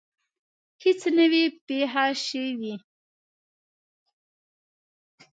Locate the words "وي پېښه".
1.31-2.05